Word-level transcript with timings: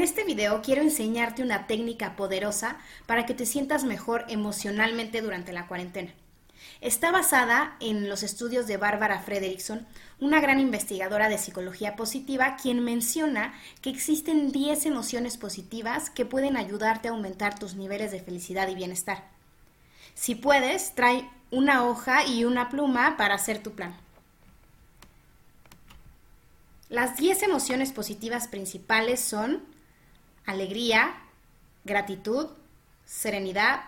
este 0.00 0.24
video 0.24 0.62
quiero 0.62 0.82
enseñarte 0.82 1.42
una 1.42 1.66
técnica 1.66 2.16
poderosa 2.16 2.78
para 3.06 3.26
que 3.26 3.34
te 3.34 3.46
sientas 3.46 3.84
mejor 3.84 4.24
emocionalmente 4.28 5.20
durante 5.20 5.52
la 5.52 5.66
cuarentena. 5.66 6.12
Está 6.80 7.10
basada 7.10 7.76
en 7.80 8.08
los 8.08 8.22
estudios 8.22 8.66
de 8.66 8.76
Bárbara 8.76 9.20
Frederickson, 9.20 9.86
una 10.20 10.40
gran 10.40 10.60
investigadora 10.60 11.28
de 11.28 11.38
psicología 11.38 11.96
positiva, 11.96 12.56
quien 12.60 12.82
menciona 12.82 13.54
que 13.80 13.90
existen 13.90 14.52
10 14.52 14.86
emociones 14.86 15.36
positivas 15.36 16.10
que 16.10 16.24
pueden 16.24 16.56
ayudarte 16.56 17.08
a 17.08 17.12
aumentar 17.12 17.58
tus 17.58 17.74
niveles 17.74 18.10
de 18.10 18.20
felicidad 18.20 18.68
y 18.68 18.74
bienestar. 18.74 19.24
Si 20.14 20.34
puedes, 20.34 20.94
trae 20.94 21.28
una 21.50 21.84
hoja 21.84 22.26
y 22.26 22.44
una 22.44 22.68
pluma 22.68 23.16
para 23.16 23.34
hacer 23.34 23.62
tu 23.62 23.72
plan. 23.72 23.96
Las 26.88 27.16
10 27.16 27.42
emociones 27.42 27.92
positivas 27.92 28.46
principales 28.46 29.20
son 29.20 29.73
alegría, 30.46 31.14
gratitud, 31.84 32.48
serenidad, 33.04 33.80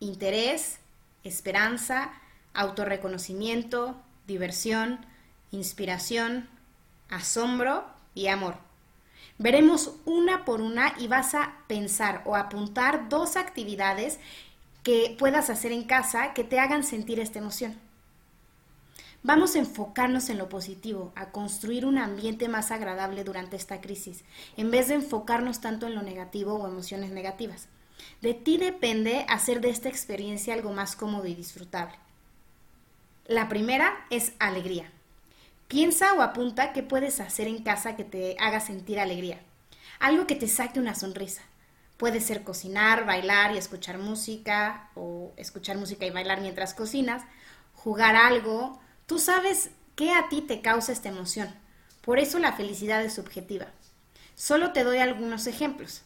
interés, 0.00 0.78
esperanza, 1.24 2.12
autorreconocimiento, 2.54 3.96
diversión, 4.26 5.04
inspiración, 5.50 6.48
asombro 7.08 7.84
y 8.14 8.28
amor. 8.28 8.56
Veremos 9.38 9.92
una 10.04 10.44
por 10.44 10.60
una 10.60 10.94
y 10.98 11.06
vas 11.06 11.34
a 11.34 11.54
pensar 11.68 12.22
o 12.24 12.34
apuntar 12.34 13.08
dos 13.08 13.36
actividades 13.36 14.18
que 14.82 15.14
puedas 15.18 15.50
hacer 15.50 15.70
en 15.70 15.84
casa 15.84 16.34
que 16.34 16.44
te 16.44 16.58
hagan 16.58 16.82
sentir 16.82 17.20
esta 17.20 17.38
emoción. 17.38 17.87
Vamos 19.24 19.56
a 19.56 19.58
enfocarnos 19.58 20.30
en 20.30 20.38
lo 20.38 20.48
positivo, 20.48 21.12
a 21.16 21.30
construir 21.30 21.84
un 21.84 21.98
ambiente 21.98 22.48
más 22.48 22.70
agradable 22.70 23.24
durante 23.24 23.56
esta 23.56 23.80
crisis, 23.80 24.24
en 24.56 24.70
vez 24.70 24.88
de 24.88 24.94
enfocarnos 24.94 25.60
tanto 25.60 25.86
en 25.86 25.96
lo 25.96 26.02
negativo 26.02 26.54
o 26.54 26.68
emociones 26.68 27.10
negativas. 27.10 27.68
De 28.22 28.32
ti 28.34 28.58
depende 28.58 29.26
hacer 29.28 29.60
de 29.60 29.70
esta 29.70 29.88
experiencia 29.88 30.54
algo 30.54 30.72
más 30.72 30.94
cómodo 30.94 31.26
y 31.26 31.34
disfrutable. 31.34 31.96
La 33.26 33.48
primera 33.48 34.06
es 34.08 34.32
alegría. 34.38 34.90
Piensa 35.66 36.14
o 36.14 36.22
apunta 36.22 36.72
qué 36.72 36.84
puedes 36.84 37.20
hacer 37.20 37.48
en 37.48 37.62
casa 37.62 37.96
que 37.96 38.04
te 38.04 38.36
haga 38.38 38.60
sentir 38.60 39.00
alegría. 39.00 39.40
Algo 39.98 40.28
que 40.28 40.36
te 40.36 40.46
saque 40.46 40.78
una 40.78 40.94
sonrisa. 40.94 41.42
Puede 41.96 42.20
ser 42.20 42.44
cocinar, 42.44 43.04
bailar 43.04 43.52
y 43.52 43.58
escuchar 43.58 43.98
música, 43.98 44.90
o 44.94 45.32
escuchar 45.36 45.76
música 45.76 46.06
y 46.06 46.10
bailar 46.10 46.40
mientras 46.40 46.72
cocinas, 46.72 47.24
jugar 47.74 48.14
algo, 48.14 48.80
Tú 49.08 49.18
sabes 49.18 49.70
qué 49.96 50.12
a 50.12 50.28
ti 50.28 50.42
te 50.42 50.60
causa 50.60 50.92
esta 50.92 51.08
emoción. 51.08 51.48
Por 52.02 52.18
eso 52.18 52.38
la 52.38 52.52
felicidad 52.52 53.02
es 53.02 53.14
subjetiva. 53.14 53.68
Solo 54.34 54.74
te 54.74 54.84
doy 54.84 54.98
algunos 54.98 55.46
ejemplos. 55.46 56.02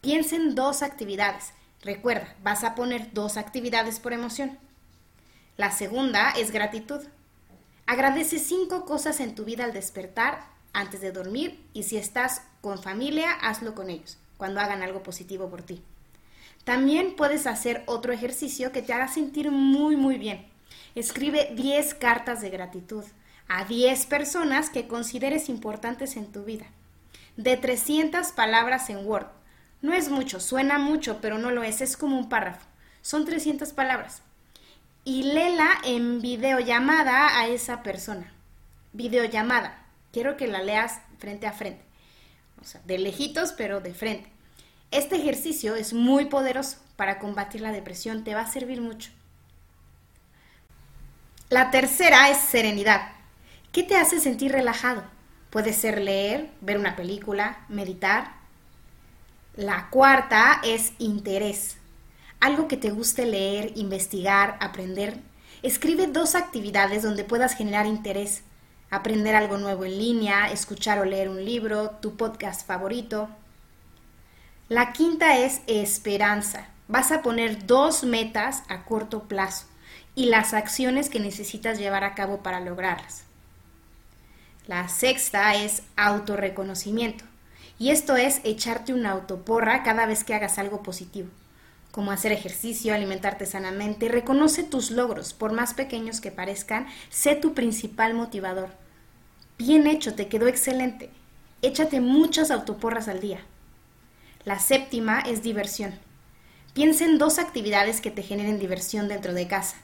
Piensa 0.00 0.36
en 0.36 0.54
dos 0.54 0.82
actividades. 0.82 1.52
Recuerda, 1.82 2.36
vas 2.40 2.62
a 2.62 2.76
poner 2.76 3.12
dos 3.12 3.36
actividades 3.36 3.98
por 3.98 4.12
emoción. 4.12 4.60
La 5.56 5.72
segunda 5.72 6.30
es 6.30 6.52
gratitud. 6.52 7.00
Agradece 7.84 8.38
cinco 8.38 8.84
cosas 8.84 9.18
en 9.18 9.34
tu 9.34 9.44
vida 9.44 9.64
al 9.64 9.72
despertar, 9.72 10.46
antes 10.72 11.00
de 11.00 11.10
dormir 11.10 11.60
y 11.72 11.82
si 11.82 11.96
estás 11.96 12.42
con 12.60 12.80
familia, 12.80 13.32
hazlo 13.32 13.74
con 13.74 13.90
ellos, 13.90 14.18
cuando 14.36 14.60
hagan 14.60 14.84
algo 14.84 15.02
positivo 15.02 15.50
por 15.50 15.62
ti. 15.62 15.82
También 16.62 17.16
puedes 17.16 17.48
hacer 17.48 17.82
otro 17.86 18.12
ejercicio 18.12 18.70
que 18.70 18.82
te 18.82 18.92
haga 18.92 19.08
sentir 19.08 19.50
muy, 19.50 19.96
muy 19.96 20.16
bien. 20.16 20.48
Escribe 20.94 21.52
10 21.54 21.94
cartas 21.94 22.40
de 22.40 22.50
gratitud 22.50 23.04
a 23.48 23.64
10 23.64 24.06
personas 24.06 24.70
que 24.70 24.86
consideres 24.86 25.48
importantes 25.48 26.16
en 26.16 26.30
tu 26.30 26.44
vida. 26.44 26.66
De 27.36 27.56
300 27.56 28.32
palabras 28.32 28.90
en 28.90 29.06
Word. 29.06 29.26
No 29.82 29.92
es 29.92 30.08
mucho, 30.10 30.40
suena 30.40 30.78
mucho, 30.78 31.20
pero 31.20 31.38
no 31.38 31.50
lo 31.50 31.62
es, 31.62 31.80
es 31.80 31.96
como 31.96 32.18
un 32.18 32.28
párrafo. 32.28 32.66
Son 33.02 33.24
300 33.24 33.72
palabras. 33.72 34.22
Y 35.04 35.22
léela 35.22 35.68
en 35.84 36.20
videollamada 36.20 37.38
a 37.38 37.48
esa 37.48 37.82
persona. 37.82 38.32
Videollamada. 38.92 39.82
Quiero 40.12 40.36
que 40.36 40.46
la 40.46 40.62
leas 40.62 41.00
frente 41.18 41.46
a 41.46 41.52
frente. 41.52 41.82
O 42.60 42.64
sea, 42.64 42.80
de 42.84 42.98
lejitos, 42.98 43.52
pero 43.52 43.80
de 43.80 43.94
frente. 43.94 44.30
Este 44.90 45.16
ejercicio 45.16 45.76
es 45.76 45.92
muy 45.92 46.26
poderoso 46.26 46.78
para 46.96 47.18
combatir 47.18 47.60
la 47.60 47.72
depresión, 47.72 48.24
te 48.24 48.34
va 48.34 48.42
a 48.42 48.50
servir 48.50 48.80
mucho. 48.80 49.10
La 51.50 51.72
tercera 51.72 52.30
es 52.30 52.38
serenidad. 52.38 53.10
¿Qué 53.72 53.82
te 53.82 53.96
hace 53.96 54.20
sentir 54.20 54.52
relajado? 54.52 55.02
Puede 55.50 55.72
ser 55.72 56.00
leer, 56.00 56.48
ver 56.60 56.78
una 56.78 56.94
película, 56.94 57.64
meditar. 57.68 58.34
La 59.56 59.88
cuarta 59.90 60.60
es 60.62 60.92
interés. 61.00 61.76
Algo 62.38 62.68
que 62.68 62.76
te 62.76 62.92
guste 62.92 63.26
leer, 63.26 63.72
investigar, 63.74 64.58
aprender. 64.60 65.18
Escribe 65.62 66.06
dos 66.06 66.36
actividades 66.36 67.02
donde 67.02 67.24
puedas 67.24 67.56
generar 67.56 67.86
interés. 67.86 68.44
Aprender 68.88 69.34
algo 69.34 69.58
nuevo 69.58 69.84
en 69.84 69.98
línea, 69.98 70.52
escuchar 70.52 71.00
o 71.00 71.04
leer 71.04 71.28
un 71.28 71.44
libro, 71.44 71.90
tu 72.00 72.16
podcast 72.16 72.64
favorito. 72.64 73.28
La 74.68 74.92
quinta 74.92 75.36
es 75.36 75.62
esperanza. 75.66 76.68
Vas 76.86 77.10
a 77.10 77.22
poner 77.22 77.66
dos 77.66 78.04
metas 78.04 78.62
a 78.68 78.84
corto 78.84 79.24
plazo 79.24 79.69
y 80.14 80.26
las 80.26 80.54
acciones 80.54 81.08
que 81.08 81.20
necesitas 81.20 81.78
llevar 81.78 82.04
a 82.04 82.14
cabo 82.14 82.42
para 82.42 82.60
lograrlas. 82.60 83.24
La 84.66 84.88
sexta 84.88 85.54
es 85.54 85.82
autorreconocimiento. 85.96 87.24
Y 87.78 87.90
esto 87.90 88.16
es 88.16 88.40
echarte 88.44 88.92
una 88.92 89.10
autoporra 89.10 89.82
cada 89.82 90.04
vez 90.04 90.22
que 90.22 90.34
hagas 90.34 90.58
algo 90.58 90.82
positivo, 90.82 91.28
como 91.90 92.12
hacer 92.12 92.30
ejercicio, 92.30 92.94
alimentarte 92.94 93.46
sanamente. 93.46 94.08
Reconoce 94.08 94.62
tus 94.62 94.90
logros, 94.90 95.32
por 95.32 95.52
más 95.52 95.72
pequeños 95.72 96.20
que 96.20 96.30
parezcan, 96.30 96.86
sé 97.08 97.36
tu 97.36 97.54
principal 97.54 98.12
motivador. 98.12 98.68
Bien 99.56 99.86
hecho, 99.86 100.14
te 100.14 100.28
quedó 100.28 100.46
excelente. 100.46 101.10
Échate 101.62 102.00
muchas 102.00 102.50
autoporras 102.50 103.08
al 103.08 103.20
día. 103.20 103.40
La 104.44 104.58
séptima 104.58 105.20
es 105.20 105.42
diversión. 105.42 105.98
Piensa 106.74 107.06
en 107.06 107.18
dos 107.18 107.38
actividades 107.38 108.00
que 108.00 108.10
te 108.10 108.22
generen 108.22 108.58
diversión 108.58 109.08
dentro 109.08 109.32
de 109.32 109.48
casa. 109.48 109.76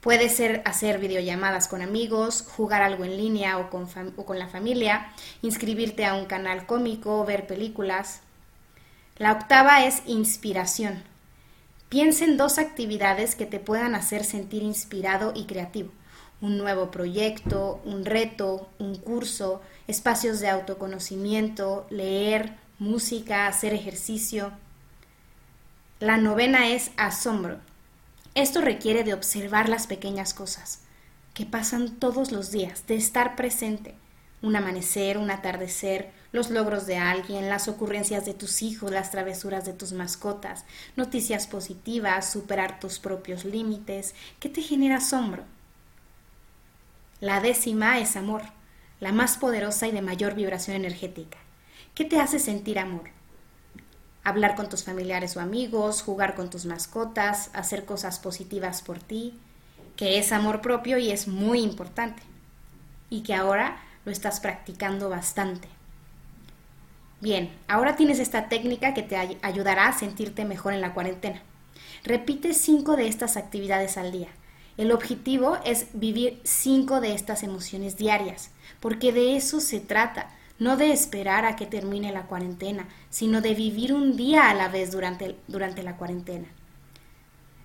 Puede 0.00 0.30
ser 0.30 0.62
hacer 0.64 0.98
videollamadas 0.98 1.68
con 1.68 1.82
amigos, 1.82 2.42
jugar 2.56 2.80
algo 2.80 3.04
en 3.04 3.18
línea 3.18 3.58
o 3.58 3.68
con, 3.68 4.38
la 4.38 4.48
familia, 4.48 5.12
inscribirte 5.42 6.06
a 6.06 6.14
un 6.14 6.24
canal 6.24 6.64
cómico, 6.64 7.22
ver 7.26 7.46
películas. 7.46 8.20
La 9.18 9.32
octava 9.32 9.84
es 9.84 10.02
inspiración. 10.06 11.02
Piensa 11.90 12.24
en 12.24 12.38
dos 12.38 12.56
actividades 12.56 13.34
que 13.34 13.44
te 13.44 13.58
puedan 13.58 13.94
hacer 13.94 14.24
sentir 14.24 14.62
inspirado 14.62 15.32
y 15.34 15.44
creativo. 15.44 15.90
Un 16.40 16.56
nuevo 16.56 16.90
proyecto, 16.90 17.82
un 17.84 18.06
reto, 18.06 18.70
un 18.78 18.96
curso, 18.96 19.60
espacios 19.86 20.40
de 20.40 20.48
autoconocimiento, 20.48 21.86
leer, 21.90 22.54
música, 22.78 23.46
hacer 23.46 23.74
ejercicio. 23.74 24.52
La 25.98 26.16
novena 26.16 26.68
es 26.68 26.90
asombro. 26.96 27.58
Esto 28.34 28.60
requiere 28.60 29.02
de 29.02 29.12
observar 29.12 29.68
las 29.68 29.88
pequeñas 29.88 30.34
cosas 30.34 30.80
que 31.34 31.46
pasan 31.46 31.96
todos 31.96 32.30
los 32.30 32.52
días, 32.52 32.86
de 32.86 32.94
estar 32.94 33.34
presente. 33.34 33.94
Un 34.40 34.54
amanecer, 34.54 35.18
un 35.18 35.30
atardecer, 35.30 36.12
los 36.32 36.50
logros 36.50 36.86
de 36.86 36.96
alguien, 36.96 37.48
las 37.48 37.66
ocurrencias 37.66 38.24
de 38.24 38.34
tus 38.34 38.62
hijos, 38.62 38.90
las 38.92 39.10
travesuras 39.10 39.64
de 39.64 39.72
tus 39.72 39.92
mascotas, 39.92 40.64
noticias 40.96 41.46
positivas, 41.46 42.30
superar 42.30 42.78
tus 42.78 43.00
propios 43.00 43.44
límites, 43.44 44.14
¿qué 44.38 44.48
te 44.48 44.62
genera 44.62 44.98
asombro? 44.98 45.44
La 47.20 47.40
décima 47.40 47.98
es 47.98 48.16
amor, 48.16 48.42
la 49.00 49.12
más 49.12 49.36
poderosa 49.38 49.88
y 49.88 49.92
de 49.92 50.02
mayor 50.02 50.34
vibración 50.34 50.76
energética. 50.76 51.38
¿Qué 51.94 52.04
te 52.04 52.20
hace 52.20 52.38
sentir 52.38 52.78
amor? 52.78 53.10
Hablar 54.24 54.54
con 54.54 54.68
tus 54.68 54.84
familiares 54.84 55.36
o 55.36 55.40
amigos, 55.40 56.02
jugar 56.02 56.34
con 56.34 56.50
tus 56.50 56.66
mascotas, 56.66 57.50
hacer 57.52 57.84
cosas 57.84 58.18
positivas 58.18 58.82
por 58.82 58.98
ti, 58.98 59.38
que 59.96 60.18
es 60.18 60.32
amor 60.32 60.60
propio 60.60 60.98
y 60.98 61.10
es 61.10 61.28
muy 61.28 61.60
importante, 61.60 62.22
y 63.08 63.22
que 63.22 63.34
ahora 63.34 63.82
lo 64.04 64.12
estás 64.12 64.40
practicando 64.40 65.08
bastante. 65.08 65.68
Bien, 67.20 67.50
ahora 67.68 67.96
tienes 67.96 68.18
esta 68.18 68.48
técnica 68.48 68.94
que 68.94 69.02
te 69.02 69.16
ayudará 69.42 69.88
a 69.88 69.98
sentirte 69.98 70.44
mejor 70.46 70.72
en 70.72 70.80
la 70.80 70.94
cuarentena. 70.94 71.42
Repite 72.02 72.54
cinco 72.54 72.96
de 72.96 73.08
estas 73.08 73.36
actividades 73.36 73.98
al 73.98 74.10
día. 74.10 74.28
El 74.78 74.92
objetivo 74.92 75.58
es 75.64 75.88
vivir 75.92 76.40
cinco 76.44 77.02
de 77.02 77.12
estas 77.14 77.42
emociones 77.42 77.98
diarias, 77.98 78.50
porque 78.80 79.12
de 79.12 79.36
eso 79.36 79.60
se 79.60 79.80
trata 79.80 80.30
no 80.60 80.76
de 80.76 80.92
esperar 80.92 81.44
a 81.44 81.56
que 81.56 81.66
termine 81.66 82.12
la 82.12 82.26
cuarentena, 82.26 82.86
sino 83.08 83.40
de 83.40 83.54
vivir 83.54 83.92
un 83.92 84.16
día 84.16 84.48
a 84.48 84.54
la 84.54 84.68
vez 84.68 84.92
durante, 84.92 85.34
durante 85.48 85.82
la 85.82 85.96
cuarentena. 85.96 86.46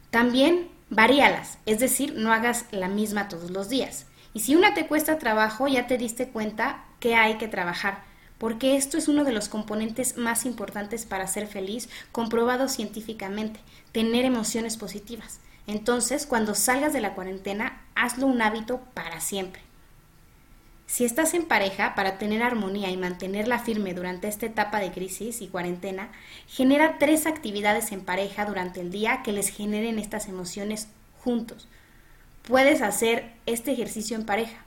También 0.10 0.70
varíalas, 0.90 1.60
es 1.66 1.80
decir, 1.80 2.16
no 2.16 2.32
hagas 2.32 2.66
la 2.72 2.88
misma 2.88 3.28
todos 3.28 3.52
los 3.52 3.70
días. 3.70 4.08
Y 4.34 4.40
si 4.40 4.56
una 4.56 4.74
te 4.74 4.88
cuesta 4.88 5.20
trabajo, 5.20 5.68
ya 5.68 5.88
te 5.88 5.98
diste 5.98 6.30
cuenta 6.30 6.86
que 7.00 7.16
hay 7.16 7.38
que 7.38 7.50
trabajar, 7.50 8.04
porque 8.38 8.78
esto 8.78 8.98
es 8.98 9.10
uno 9.10 9.26
de 9.26 9.34
los 9.34 9.50
componentes 9.50 10.18
más 10.18 10.46
importantes 10.46 11.06
para 11.06 11.28
ser 11.28 11.48
feliz, 11.48 11.90
comprobado 12.14 12.70
científicamente, 12.70 13.60
tener 13.92 14.24
emociones 14.24 14.78
positivas. 14.78 15.40
Entonces, 15.68 16.26
cuando 16.26 16.56
salgas 16.56 16.94
de 16.94 17.02
la 17.02 17.14
cuarentena, 17.14 17.82
hazlo 17.96 18.28
un 18.28 18.42
hábito 18.42 18.80
para 18.94 19.20
siempre. 19.20 19.62
Si 20.88 21.04
estás 21.04 21.34
en 21.34 21.46
pareja, 21.46 21.96
para 21.96 22.18
tener 22.18 22.44
armonía 22.44 22.90
y 22.90 22.98
mantenerla 22.98 23.60
firme 23.60 23.94
durante 23.94 24.28
esta 24.28 24.46
etapa 24.46 24.80
de 24.80 24.92
crisis 24.92 25.42
y 25.42 25.48
cuarentena, 25.48 26.10
genera 26.48 26.98
tres 27.00 27.26
actividades 27.26 27.92
en 27.92 28.02
pareja 28.02 28.46
durante 28.46 28.82
el 28.82 28.92
día 28.92 29.22
que 29.24 29.32
les 29.32 29.50
generen 29.50 29.98
estas 29.98 30.28
emociones 30.28 30.88
juntos. 31.24 31.68
Puedes 32.44 32.82
hacer 32.84 33.34
este 33.48 33.72
ejercicio 33.72 34.16
en 34.16 34.26
pareja 34.26 34.64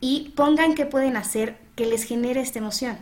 y 0.00 0.32
pongan 0.36 0.74
qué 0.74 0.84
pueden 0.84 1.16
hacer 1.16 1.56
que 1.76 1.86
les 1.86 2.04
genere 2.04 2.42
esta 2.42 2.58
emoción, 2.58 2.98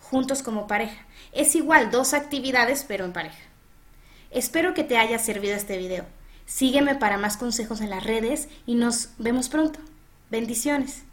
juntos 0.00 0.42
como 0.42 0.66
pareja. 0.66 1.06
Es 1.32 1.54
igual 1.54 1.92
dos 1.92 2.12
actividades, 2.12 2.84
pero 2.88 3.04
en 3.04 3.12
pareja. 3.12 3.38
Espero 4.32 4.74
que 4.74 4.82
te 4.82 4.98
haya 4.98 5.18
servido 5.20 5.54
este 5.54 5.78
video. 5.78 6.04
Sígueme 6.44 6.96
para 6.96 7.18
más 7.18 7.36
consejos 7.36 7.80
en 7.80 7.90
las 7.90 8.02
redes 8.02 8.48
y 8.66 8.74
nos 8.74 9.10
vemos 9.18 9.48
pronto. 9.48 9.78
Bendiciones. 10.30 11.04